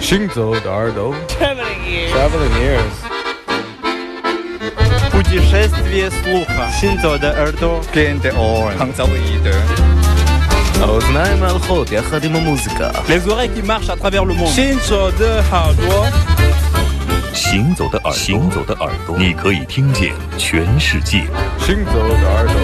[0.00, 2.12] 行走的耳朵 Traveling ears.
[2.12, 2.94] Traveling ears
[5.10, 6.68] Путешествие слуха.
[6.80, 7.80] Синзо де Эрдо.
[7.92, 8.78] Клиенты Орен.
[8.78, 9.50] חנצלואידה
[10.80, 14.52] האוזניים ההלכות יחד עם המוזיקה Les oreilles qui marchent à travers le monde.
[14.54, 16.10] Shinzo de Hardwa.
[17.32, 21.24] 行走的耳朵，行走的耳朵，你可以听见全世界。
[21.58, 22.54] 行走的耳朵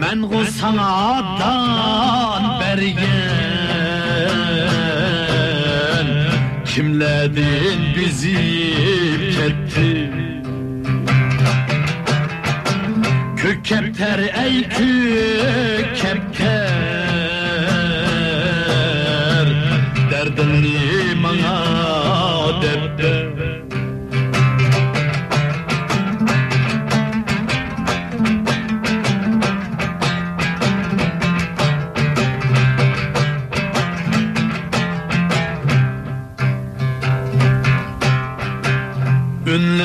[0.00, 3.88] من غو sanattan beri gel
[6.70, 8.42] Kimledin bizi
[9.34, 9.92] ketti?
[13.40, 16.27] Kök kepter ey kök kepter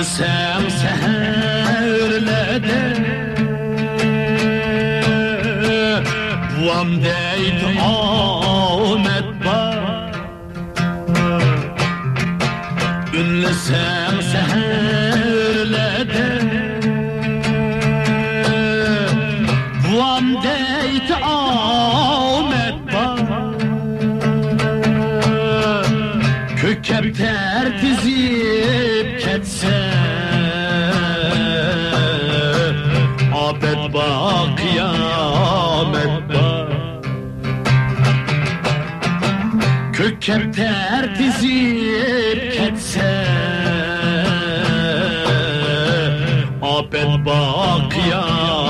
[0.04, 0.82] Sam's
[34.04, 36.04] bak ah, kıyamette
[39.94, 43.26] Kök kepter dizip ketse
[46.62, 48.63] ah, Abet bak kıyamette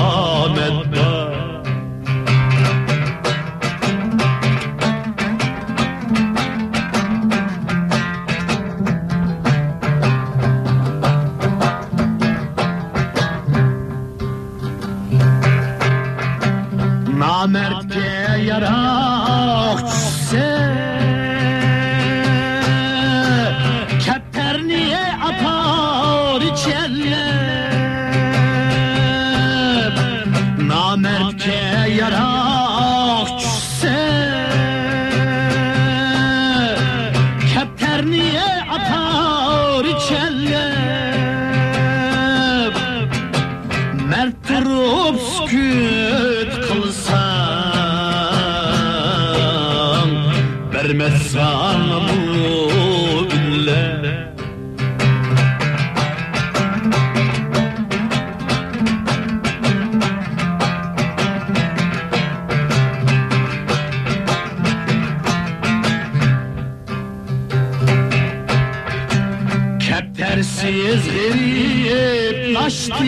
[70.94, 73.04] gözleri hep taştı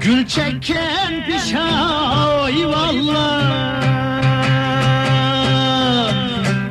[0.00, 3.42] Gül çeken pişay valla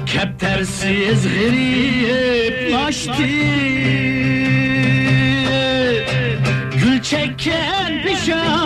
[0.06, 3.24] Keptersiz geri hep taştı
[6.82, 8.65] Gül çeken pişay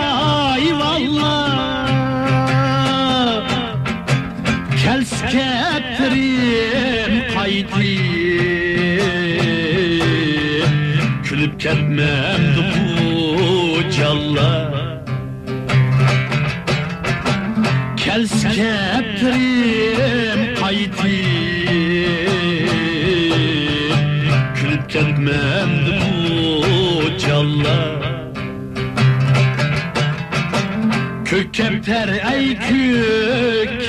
[31.90, 33.80] Ey Kayt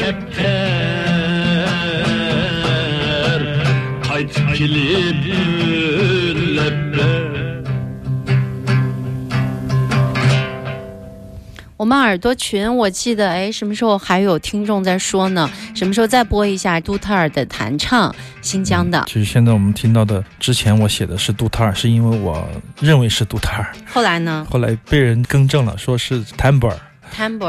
[4.56, 5.22] kilip.
[11.78, 15.48] 我们耳朵群，我记得，哎，什么时候还有听众在说呢？
[15.76, 19.04] 什么时候再播一下杜特尔的弹唱，新疆的？
[19.08, 22.48] 其实现在我们听到的，之前我写的是杜特尔，是因为我
[22.80, 26.76] 认为是杜特尔，后来呢后来被人更正了，说是坦布尔。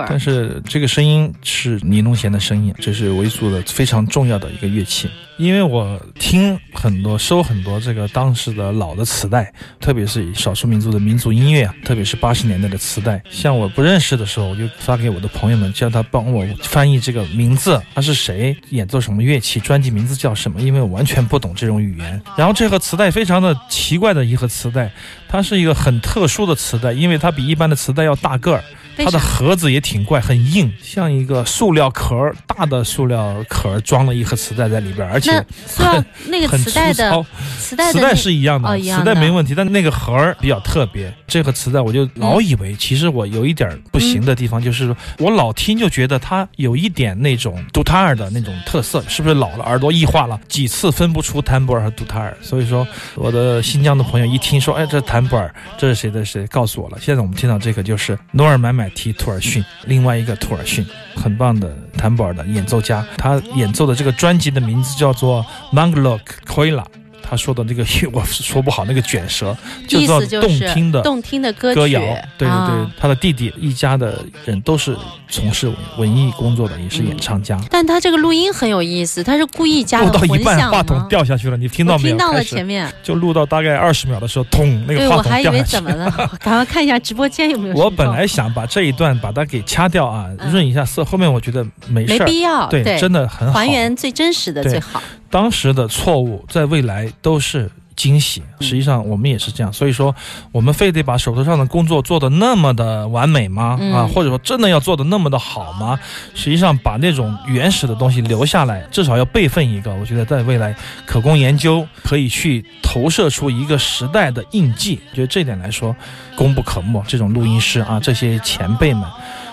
[0.09, 5.09] 但是这个声音是尼龙弦的声音，这是维族的非常重要的一个乐器。
[5.38, 13.20] 因为我听很多、收很多这个当时的老的磁带，特别是少数民族的民族音乐啊，特别是八十年代的磁带。
[13.31, 22.23] 像我不认识的时候，我就发给我的朋友们，叫他帮我翻译这个名字，他是谁，演奏什么乐器，专辑名字叫什么，因为我完全不懂这种语言。
[22.37, 24.93] 然后这盒磁带非常的奇怪的一盒磁带，
[25.29, 28.62] 它是一个很特殊的磁带，因为它比一般的磁带要大个儿。
[28.97, 29.19] 它的？
[29.19, 37.27] 盒子也挺怪，很硬，像一个塑料壳儿，大的塑料壳儿装了一盒磁带在里边儿，而且那塑料那个很磁带的粗糙。
[37.59, 41.12] 磁带的磁带是一样的，磁哦样的带没问题，但那个盒儿比较特别。
[41.27, 52.37] 这个磁带我就老以为，其实我有一点儿不行的地方，就是说我老听就觉得它有一点那种杜塔尔的那种特色，是不是老了，耳朵异化了，几次分不出坦布尔和杜塔尔。
[52.43, 56.99] 所以说，我的新疆的朋友一听说，哎，这坦布尔，这是谁的谁，告诉我了。
[57.00, 66.84] 现在我们听到这个就是努尔买买提托尔逊，另外一个托尔逊，很棒的坦博尔的演奏家，他演奏的这个专辑的名字叫做 Manglok Koila。
[67.32, 67.82] 他说的那个
[68.12, 69.56] 我说不好，那个卷舌
[69.88, 71.99] 就意叫动思就是听的动听的歌，歌谣，
[72.37, 74.94] 对对对，啊他的弟弟一家的人都是
[75.31, 77.58] 从事文艺工作的，也是演唱家。
[77.70, 81.08] 但他这个录音很有意思，他是故意加录了混到一半，话筒？
[81.08, 82.17] 掉下去了，你听到没有？
[82.17, 85.70] 听到了前面，就录到大概二十秒的时候，咚，那个话筒我还以为掉下去。
[85.70, 86.11] 怎么了，
[86.44, 92.26] 赶快看一下直播间有没有我本来想把这一段把它给掐掉啊，嗯润一下色，后面我觉得没事儿。
[92.26, 93.58] 必要，对，真的很好。
[93.58, 95.02] 还原最真实的最好。
[95.32, 98.43] 当时的错误，在未来都是惊喜。
[98.61, 99.73] 实际上，我们也是这样。
[99.73, 100.14] 所以说，
[100.52, 103.79] 我们非得把手头上的工作做得那么的完美吗？
[103.81, 105.99] 嗯啊，或者说真的要做得那么的好吗？
[106.34, 109.94] 实际上，把那种原始的东西留下来，至少要备份一个。
[109.94, 110.76] 我觉得在未来
[111.06, 115.00] 可供研究，可以去投射出一个时代的印记。
[115.14, 115.96] 觉得这点来说，
[116.37, 117.02] 功不可没。
[117.08, 119.02] 这种录音师啊，这些前辈们。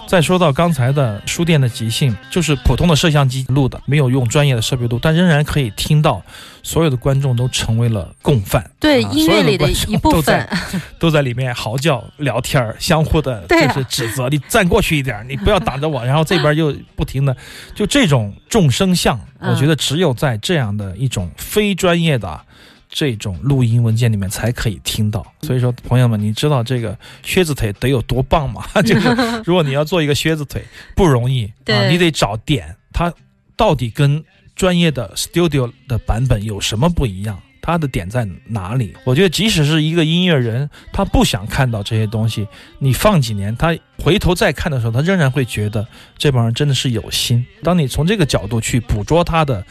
[0.09, 6.19] 再说到刚才的书店的即兴，就是普通的摄像机录的，没有用专业的设备录，但仍然可以听到
[6.63, 17.37] 所有的观众都成为了共犯，对啊音乐里的观众一部都在分， 都在里面嚎叫、聊天儿，相互的就是指责，你站过去一点儿，你不要挡着我，然后这边又不停的，
[17.75, 22.41] 就这种众生相，嗯我觉得只有在这样的一种非专业的。
[22.91, 28.63] 这种录音文件里面才可以听到，所以说朋友们，你知道这个靴子腿得有多棒吗？
[28.81, 29.07] 就是
[29.45, 30.63] 如果你要做一个靴子腿
[30.95, 33.13] 不容易啊，你得找点，它
[33.55, 34.23] 到底跟
[34.55, 37.39] 专业的 studio 的版本有什么不一样？
[37.61, 38.95] 它的点在哪里？
[39.03, 42.47] 我觉得即使是一个音乐人，他不想看到这些东西，
[42.79, 45.85] 你放几年，他回头再看的时候，他仍然会觉得
[46.17, 47.45] 这帮人真的是有心。
[47.61, 49.63] 当你从这个角度去捕捉他的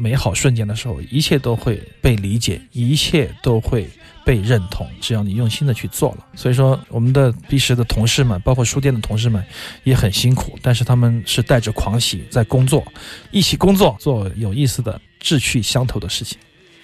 [0.00, 3.86] 美好瞬间的时候，一切都会被理解，一切都会
[4.24, 4.86] 被认同。
[4.98, 9.44] 只要你用心的去做了，所以说我们的 B 十的同事们，包括书店的同事们
[9.84, 12.82] 也很辛苦，但是他们是带着狂喜在工作，
[13.30, 16.38] 一起工作，做有意思的、志趣相投的事情。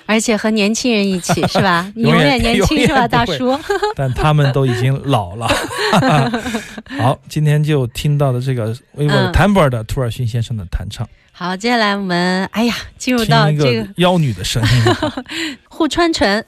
[0.08, 1.90] 而且和年轻人一起是吧？
[1.96, 3.58] 你永远年轻是吧，大叔？
[3.96, 5.48] 但他们都已经老了。
[7.00, 14.68] 好，今天就听到的这个维嗯 t a m b e r 的土尔逊先生的弹唱，好，接下来我们哎呀，进入到这个妖女的声音。
[15.68, 16.42] 户川纯。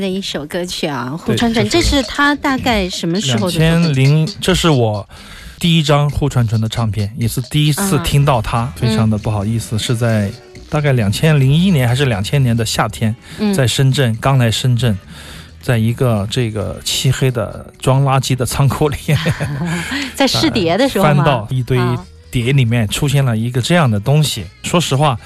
[0.00, 1.14] 的一首歌曲啊！
[1.16, 3.60] 胡传纯，这这是是他大概什么时候的作品？
[3.60, 5.08] 千零，这是我
[5.58, 10.30] 第一张户川纯的唱片，也是第一次嗯听到他，非常的不好意思，是在
[10.68, 14.98] 大概两千零一年还是两千年的夏天，嗯在深圳，刚来深圳。
[15.62, 18.96] 在一个这个漆黑的装垃圾的仓库里，
[20.16, 21.04] 在试碟的时候？
[21.04, 24.42] 翻到一堆啊碟里面出现了一个这样的东西。
[24.62, 25.20] 说实话，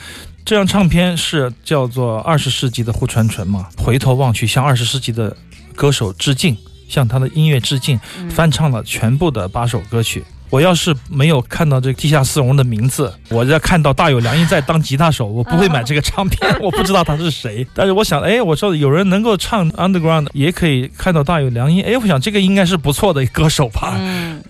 [0.45, 5.35] 这张唱片是叫做二十世纪的户川纯嘛，回头望去向二十世纪的
[5.75, 6.55] 歌手致敬，
[6.87, 10.23] 向他的音乐致敬，嗯翻唱了全部的八首歌曲。
[10.51, 17.67] 我要是没有看到这个地下丝绒的名字，我要看到大有良一在当吉他手，我不会买这个唱片， 我不知道他是谁。
[17.75, 23.99] 但是我想，哎，我说有人能够唱 underground，也可以看到大有良一，哎，我想这个应该是不错的歌手吧。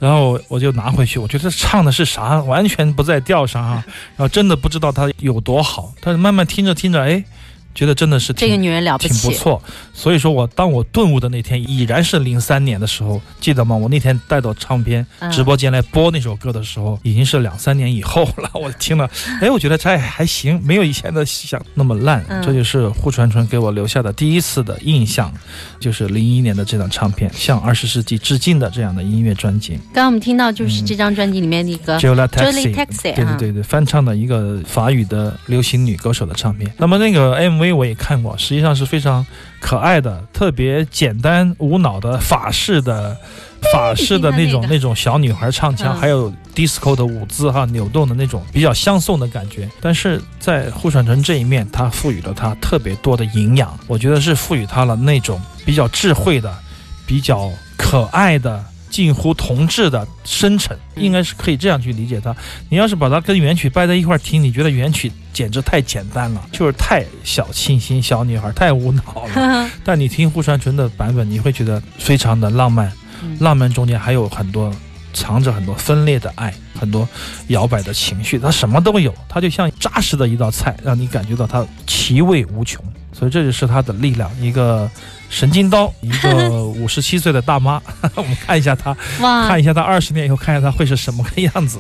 [0.05, 3.83] 然后我就拿回去，我觉得唱的是啥，完全不在调上啊。
[4.17, 7.25] 然后真的不知道他有多好，但是慢慢听着听着，哎，
[7.75, 9.62] 觉得真的是这个女人了不起，挺不错。
[9.93, 13.76] 所以说我当我顿悟的那天，已然是零三年的时候，记得吗？
[13.76, 18.50] 我那天带到唱片嗯直播间来播那首歌的时候，已经是两三年以后了。
[18.54, 22.25] 我听了，哎，我觉得这还还行，没有以前的想那么烂。
[22.28, 25.33] 嗯这就是户川纯给我留下的第一次的印象，
[25.81, 29.73] 就是零一年的这张唱片，向二十世纪致敬的这样的音乐专辑。
[29.93, 32.52] 刚刚我们听到就是这张专辑里面的一个 Jolie 啊对
[33.12, 36.71] 对对对，翻唱的一个法语的流行女歌手的唱片。
[36.76, 39.25] 那么那个 MV 我也看过，实际上是非常
[39.61, 43.16] 可爱的，特别简单无脑的法式的。
[43.73, 49.66] 法式的那种那个那种小女孩唱腔，嗯还有 disco 的舞姿哈，扭动的那种比较相送的感觉。
[49.80, 56.54] 但是在户川城这一面，它赋予了它特别多的营养，我觉得是赋予它了那种比较智慧的、
[57.06, 58.62] 比较可爱的、
[58.95, 62.33] 近乎同质的深沉，应该是可以这样去理解它。
[62.69, 69.69] 你要是把它跟原曲掰在一块儿听，你觉得原曲简直太简单了，就是太小清新小女孩，太无脑了。
[69.83, 74.73] 但你听户川纯的版本，你会觉得非常的浪漫，嗯浪漫中间还有很多
[75.14, 77.09] 藏着很多分裂的爱，很多
[77.47, 82.85] 摇摆的情绪，它什么都有，它就像扎实的一道菜，让你感觉到它其味无穷。
[83.12, 84.90] 所以这就是它的力量，一个
[85.30, 87.80] 神经刀，一个 五十七岁的大妈。
[88.16, 91.78] 我们看一下她，哇看，一下她二十年以后，看一下她会是什么个样子。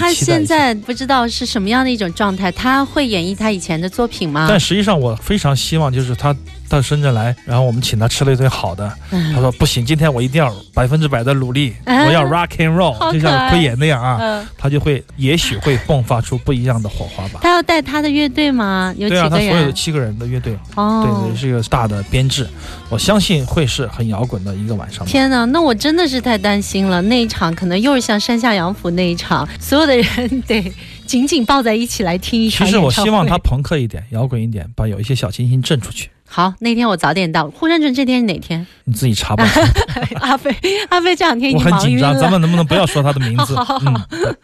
[0.00, 4.46] 他现在不知道是什么样的一种状态，他会演绎他以前的作品吗？
[4.48, 6.34] 但实际上，我非常希望就是他
[6.68, 8.90] 到深圳来，然后我们请他吃了一顿好的。
[9.10, 17.40] 嗯他说不行，今天我一定要百分之百的努力，嗯我要 rock and roll，就像奎爷那样啊，嗯，他就会也许会迸发出不一样的火花吧。
[17.42, 18.94] 他要带他的乐队吗？
[18.96, 19.36] 有几对啊，他？
[19.36, 22.46] 所有的七个人的乐队，哦对，，是一个大的编制，
[22.88, 25.06] 我相信会是很摇滚的一个晚上。
[25.06, 27.00] 天哪，那我真的是太担心了。
[27.02, 30.72] 那一场可能又是像山下洋辅那一场， 所有的人得
[31.06, 36.10] 紧紧抱在一起来听一场其实我希望他朋克一点，摇滚一点，把有一些小清新震出去。
[36.28, 37.48] 好，那天我早点到。
[37.48, 38.66] 呼山城这天是哪天？
[38.84, 39.44] 你自己查吧。
[40.20, 40.54] 阿飞
[40.90, 43.54] 阿飞这两天已经很紧张，咱们能不能不要说他的名字？
[43.86, 44.36] 嗯。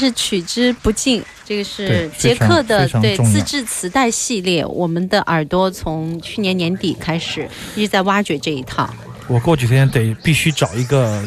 [0.05, 1.23] 是取之不尽。
[1.45, 8.89] 这个是对捷克的对自制磁带系列，我们的耳朵从去年年底开始一直在挖掘这一套。
[9.27, 11.21] 我过几天得必须找一个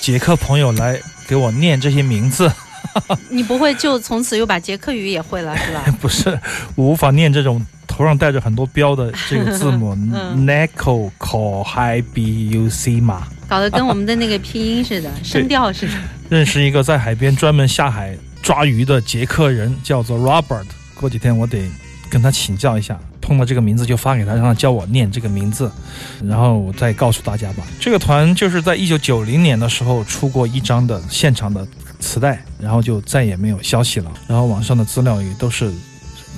[0.00, 2.50] 捷克朋友来给我念这些名字，
[3.28, 5.84] 你不会就从此又把捷克语也会了是吧？
[6.00, 6.30] 不是
[6.74, 13.28] 我无法念这种头上带着很多标的这个字母 嗯 n e c o c o h i b u c 嘛。
[13.48, 15.92] 搞得跟我们的那个拼音似的， 声调似的。
[16.28, 20.66] 认识一个在海边专门下海抓鱼的捷克人，叫做 Robert。
[20.94, 21.68] 过几天我得
[22.10, 25.70] 跟他请教一下，碰到这个名字就发给他，让他教我念这个名字，
[26.24, 27.64] 然后我再告诉大家吧。
[27.78, 31.66] 这个团就是在一九九零年的时候出过一张的现场的
[32.00, 34.10] 磁带，然后就再也没有消息了。
[34.26, 35.72] 然后网上的资料也都是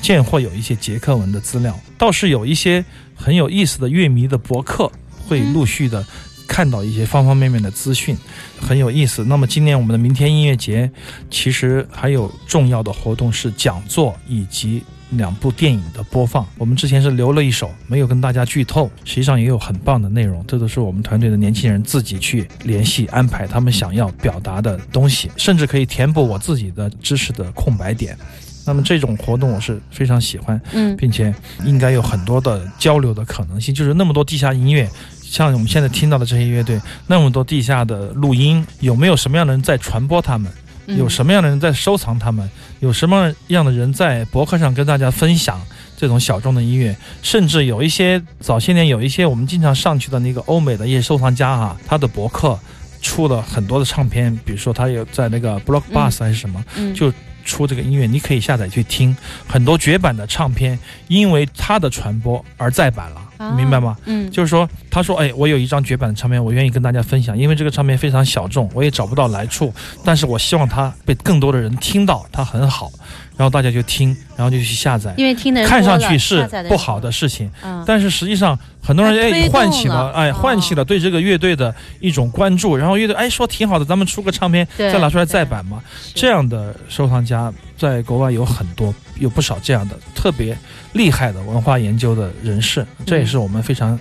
[0.02, 4.90] 见或有一些捷克文的资料，倒是有一些很有意思的乐迷的博客
[5.26, 6.04] 会陆续的
[6.48, 8.16] 看到一些方方面面的资讯。
[8.60, 9.24] 很有意思。
[9.24, 10.90] 那么今年我们的明天音乐节，
[11.30, 16.44] 其实还有重要的活动是讲座以及两部电影的播放。
[16.56, 20.44] 我们之前是留了一手，没有跟大家剧透，实际上也有很棒的内容。
[20.46, 28.18] 这都是我们团队的年轻人自己去联系安排他们想要表达的东西，甚至可以填补我自己的知识的空白点。
[28.66, 31.34] 那么这种活动我是非常喜欢，嗯并且
[31.64, 33.74] 应该有很多的交流的可能性。
[33.74, 34.86] 就是那么多地下音乐，
[35.30, 40.50] 像我们现在听到的这些乐队，那么多地下的录音，有没有什么样的人在传播他们？
[40.50, 42.48] 嗯有什么样的人在收藏他们？
[42.80, 45.60] 有什么样的人在博客上跟大家分享
[45.98, 46.96] 这种小众的音乐？
[47.20, 52.58] 甚至有一些早些年有一些我们经常上去的那个欧美的一些收藏家哈、他的博客
[53.02, 57.12] 出了很多的唱片，比如说他有在那个 Block Bus 还是什么，嗯就
[57.44, 59.14] 出这个音乐，你可以下载去听。
[59.46, 63.96] 很多绝版的唱片因为它的传播而再版了，啊你明白吗？
[64.06, 69.72] 嗯，就是说，他说，哎，我有一张绝版的唱片，我愿意跟大家分享，因为这个唱片非常小众，我也找不到来处，
[70.04, 72.90] 但是我希望它被更多的人听到，它很好，
[73.36, 75.14] 然后大家就听，然后就去下载。
[75.16, 85.80] 因为听的人看上去是不好的事情，嗯，但是实际上很多人哎唤起了了哎哦唤起了对这个乐队的一种关注，然后乐队哎说挺好的，咱们出个唱片对再拿出来再版嘛。
[86.14, 90.56] 这样的收藏家在国外有很多，有不少这样的特别
[90.98, 93.98] 厉害的文化研究的人士，这也是我们非常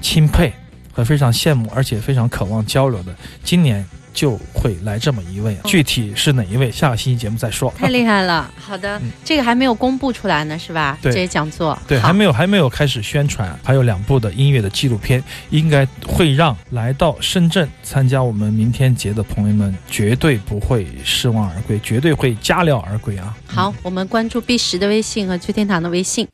[0.00, 0.52] 钦佩
[0.92, 3.14] 和非常羡慕，而且非常渴望交流的。
[3.44, 7.72] 今年就会来这么一位，具体是哪一位，下个星期节目再说。
[7.78, 8.50] 太厉害了。
[8.58, 10.98] 好的嗯，这个还没有公布出来呢，是吧？
[11.00, 23.36] 对这些讲座，对，还没有还没有开始宣传，还有两部的音乐的纪录片，应该会让来到深圳参加我们明天节的朋友们绝对不会失望而归，绝对会加料而归啊！
[23.46, 26.26] 好，我们关注 B 十的微信和崔天堂的微信。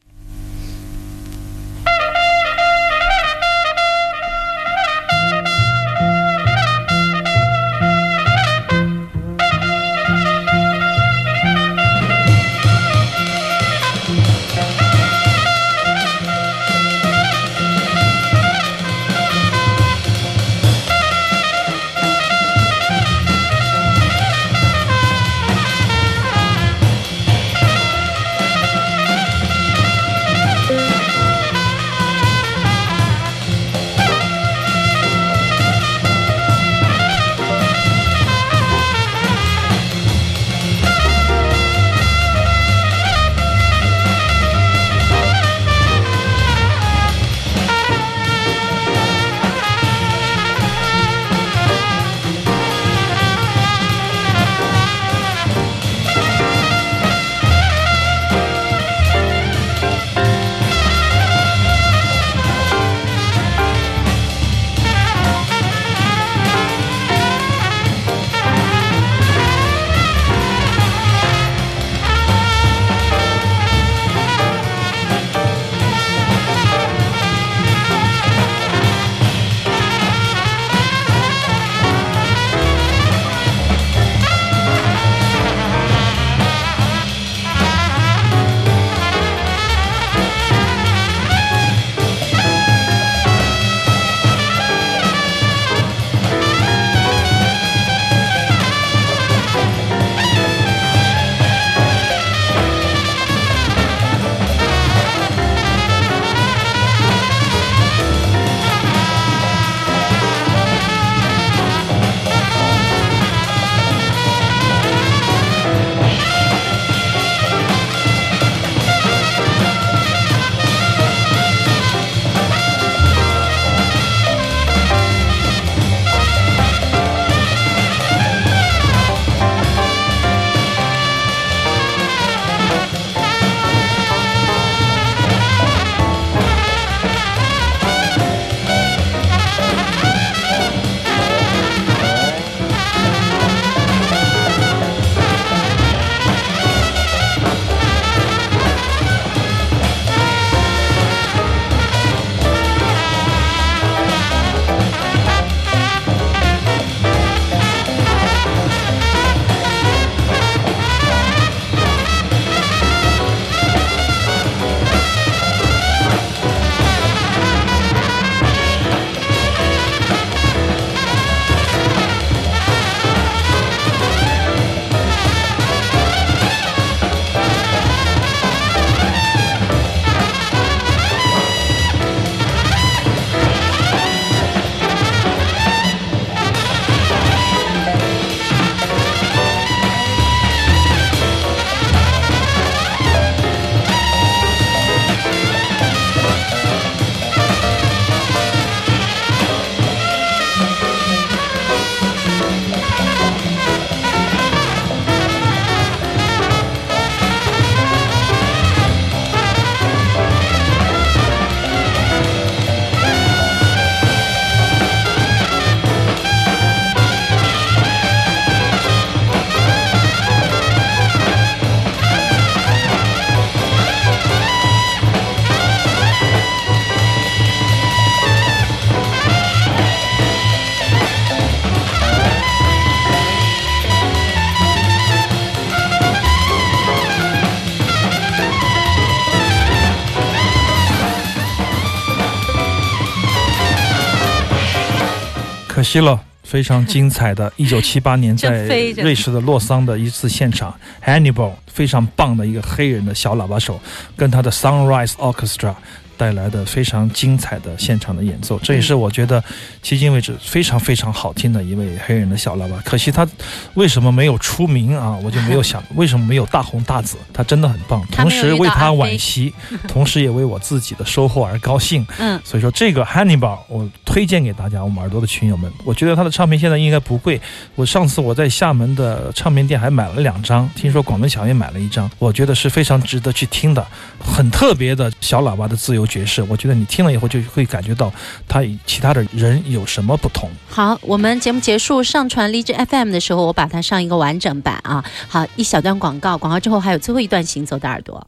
[245.95, 246.21] 惜了。
[246.43, 253.81] 非常精彩的， 一九七八年在瑞士的洛桑的一次现场，Hannibal 非常棒的一个黑人的小喇叭手，
[254.15, 255.75] 跟他的 Sunrise Orchestra
[256.17, 259.43] 带来的非常精彩的现场的演奏，这也是我觉得
[259.83, 262.81] 迄今为止非常非常好听的一位黑人的小喇叭。
[262.85, 263.27] 可惜他
[263.75, 265.17] 为什么没有出名啊？
[265.23, 267.17] 我就没有想 为什么没有大红大紫。
[267.33, 269.53] 他真的很棒，同时为他惋惜，
[269.89, 272.07] 同时也为我自己的收获而高兴。
[272.19, 275.71] 嗯，所以说这个 Hannibal 我推荐给大家，我们耳朵的群友们。
[275.85, 277.41] 我觉得他的唱片现在应该不贵，
[277.75, 283.85] 我上次我在厦门的唱片店还买了两张，听说广东小也买了一张，我觉得是非常值得去听的，
[284.21, 286.43] 很特别的小喇叭的自由爵士。
[286.45, 288.13] 我觉得你听了以后就会感觉到
[288.49, 290.51] 他与其他的人有什么不同。
[290.69, 295.05] 好，我们节目结束上传荔枝 FM 的时候，我把它上一个完整版啊。
[295.29, 298.27] 好，一小段广告，广告之后还有最后一段行走的耳朵。